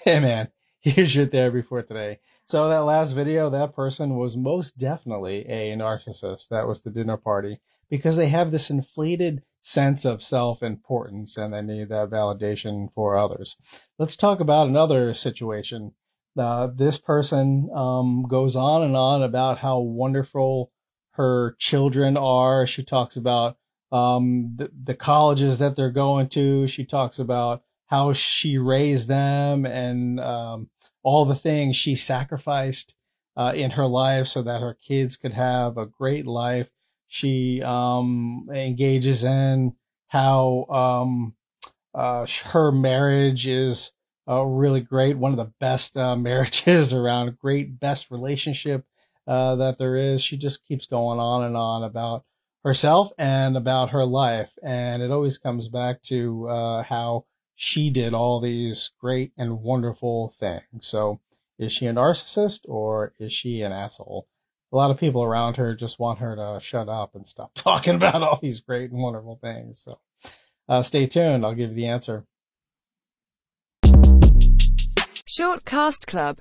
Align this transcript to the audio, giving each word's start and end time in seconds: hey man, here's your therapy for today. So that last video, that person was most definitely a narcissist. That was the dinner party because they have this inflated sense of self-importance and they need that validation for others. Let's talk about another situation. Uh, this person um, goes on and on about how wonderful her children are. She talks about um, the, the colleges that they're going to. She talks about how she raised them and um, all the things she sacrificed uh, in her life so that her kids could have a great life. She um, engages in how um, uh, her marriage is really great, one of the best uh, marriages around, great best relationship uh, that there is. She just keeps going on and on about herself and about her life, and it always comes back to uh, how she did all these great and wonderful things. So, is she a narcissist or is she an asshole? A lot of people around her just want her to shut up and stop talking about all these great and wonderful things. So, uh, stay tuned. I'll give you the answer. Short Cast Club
hey 0.04 0.18
man, 0.18 0.48
here's 0.80 1.14
your 1.14 1.26
therapy 1.26 1.60
for 1.60 1.82
today. 1.82 2.20
So 2.46 2.70
that 2.70 2.84
last 2.84 3.12
video, 3.12 3.50
that 3.50 3.74
person 3.74 4.16
was 4.16 4.34
most 4.34 4.78
definitely 4.78 5.44
a 5.46 5.76
narcissist. 5.76 6.48
That 6.48 6.66
was 6.66 6.80
the 6.80 6.90
dinner 6.90 7.18
party 7.18 7.60
because 7.90 8.16
they 8.16 8.28
have 8.28 8.50
this 8.50 8.70
inflated 8.70 9.42
sense 9.60 10.06
of 10.06 10.22
self-importance 10.22 11.36
and 11.36 11.52
they 11.52 11.60
need 11.60 11.90
that 11.90 12.08
validation 12.08 12.88
for 12.94 13.18
others. 13.18 13.58
Let's 13.98 14.16
talk 14.16 14.40
about 14.40 14.68
another 14.68 15.12
situation. 15.12 15.92
Uh, 16.38 16.68
this 16.74 16.96
person 16.96 17.68
um, 17.74 18.24
goes 18.26 18.56
on 18.56 18.82
and 18.82 18.96
on 18.96 19.22
about 19.22 19.58
how 19.58 19.80
wonderful 19.80 20.72
her 21.12 21.56
children 21.58 22.16
are. 22.16 22.66
She 22.66 22.82
talks 22.84 23.16
about 23.16 23.58
um, 23.92 24.54
the, 24.56 24.70
the 24.84 24.94
colleges 24.94 25.58
that 25.58 25.76
they're 25.76 25.90
going 25.90 26.30
to. 26.30 26.66
She 26.68 26.86
talks 26.86 27.18
about 27.18 27.64
how 27.90 28.12
she 28.12 28.56
raised 28.56 29.08
them 29.08 29.66
and 29.66 30.20
um, 30.20 30.70
all 31.02 31.24
the 31.24 31.34
things 31.34 31.74
she 31.74 31.96
sacrificed 31.96 32.94
uh, 33.36 33.52
in 33.54 33.72
her 33.72 33.86
life 33.86 34.26
so 34.28 34.42
that 34.42 34.60
her 34.60 34.74
kids 34.74 35.16
could 35.16 35.32
have 35.32 35.76
a 35.76 35.86
great 35.86 36.26
life. 36.26 36.68
She 37.08 37.60
um, 37.62 38.48
engages 38.52 39.24
in 39.24 39.74
how 40.06 40.66
um, 40.70 41.34
uh, 41.92 42.26
her 42.52 42.70
marriage 42.70 43.48
is 43.48 43.92
really 44.28 44.80
great, 44.80 45.18
one 45.18 45.32
of 45.32 45.38
the 45.38 45.52
best 45.58 45.96
uh, 45.96 46.14
marriages 46.30 46.92
around, 46.92 47.38
great 47.38 47.80
best 47.80 48.10
relationship 48.10 48.84
uh, 49.26 49.56
that 49.56 49.78
there 49.78 49.96
is. 49.96 50.22
She 50.22 50.36
just 50.36 50.64
keeps 50.64 50.86
going 50.86 51.18
on 51.18 51.44
and 51.44 51.56
on 51.56 51.82
about 51.82 52.24
herself 52.62 53.10
and 53.18 53.56
about 53.56 53.90
her 53.90 54.04
life, 54.04 54.52
and 54.62 55.02
it 55.02 55.10
always 55.10 55.38
comes 55.38 55.68
back 55.68 56.02
to 56.02 56.48
uh, 56.48 56.82
how 56.82 57.24
she 57.62 57.90
did 57.90 58.14
all 58.14 58.40
these 58.40 58.92
great 58.98 59.32
and 59.36 59.60
wonderful 59.60 60.30
things. 60.30 60.86
So, 60.86 61.20
is 61.58 61.70
she 61.70 61.86
a 61.86 61.92
narcissist 61.92 62.60
or 62.64 63.12
is 63.18 63.34
she 63.34 63.60
an 63.60 63.70
asshole? 63.70 64.26
A 64.72 64.76
lot 64.76 64.90
of 64.90 64.96
people 64.96 65.22
around 65.22 65.58
her 65.58 65.74
just 65.74 65.98
want 65.98 66.20
her 66.20 66.34
to 66.36 66.58
shut 66.62 66.88
up 66.88 67.14
and 67.14 67.26
stop 67.26 67.52
talking 67.54 67.96
about 67.96 68.22
all 68.22 68.38
these 68.40 68.60
great 68.60 68.90
and 68.90 69.02
wonderful 69.02 69.38
things. 69.42 69.78
So, 69.78 69.98
uh, 70.70 70.80
stay 70.80 71.06
tuned. 71.06 71.44
I'll 71.44 71.54
give 71.54 71.68
you 71.68 71.76
the 71.76 71.88
answer. 71.88 72.24
Short 75.26 75.66
Cast 75.66 76.06
Club 76.06 76.38